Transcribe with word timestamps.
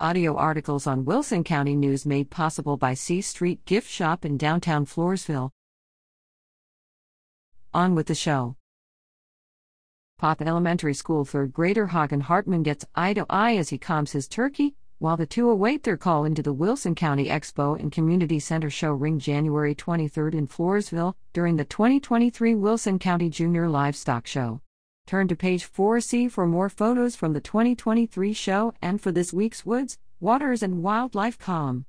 Audio 0.00 0.34
articles 0.34 0.88
on 0.88 1.04
Wilson 1.04 1.44
County 1.44 1.76
News 1.76 2.04
made 2.04 2.28
possible 2.28 2.76
by 2.76 2.94
C 2.94 3.20
Street 3.20 3.64
Gift 3.64 3.88
Shop 3.88 4.24
in 4.24 4.36
downtown 4.36 4.84
Floresville. 4.86 5.50
On 7.72 7.94
with 7.94 8.08
the 8.08 8.14
show. 8.16 8.56
Poth 10.18 10.42
Elementary 10.42 10.94
School 10.94 11.24
third 11.24 11.52
grader 11.52 11.86
Hagen 11.86 12.22
Hartman 12.22 12.64
gets 12.64 12.84
eye 12.96 13.14
to 13.14 13.24
eye 13.30 13.56
as 13.56 13.68
he 13.68 13.78
calms 13.78 14.10
his 14.10 14.26
turkey, 14.26 14.74
while 14.98 15.16
the 15.16 15.26
two 15.26 15.48
await 15.48 15.84
their 15.84 15.96
call 15.96 16.24
into 16.24 16.42
the 16.42 16.52
Wilson 16.52 16.96
County 16.96 17.28
Expo 17.28 17.78
and 17.78 17.92
Community 17.92 18.40
Center 18.40 18.70
show 18.70 18.90
ring 18.90 19.20
January 19.20 19.76
23rd 19.76 20.34
in 20.34 20.48
Floresville 20.48 21.14
during 21.32 21.54
the 21.54 21.64
2023 21.64 22.56
Wilson 22.56 22.98
County 22.98 23.30
Junior 23.30 23.68
Livestock 23.68 24.26
Show. 24.26 24.60
Turn 25.06 25.28
to 25.28 25.36
page 25.36 25.70
4C 25.70 26.30
for 26.30 26.46
more 26.46 26.70
photos 26.70 27.14
from 27.14 27.34
the 27.34 27.40
2023 27.40 28.32
show 28.32 28.72
and 28.80 28.98
for 29.00 29.12
this 29.12 29.34
week's 29.34 29.66
Woods, 29.66 29.98
Waters, 30.18 30.62
and 30.62 30.82
Wildlife 30.82 31.38
column. 31.38 31.84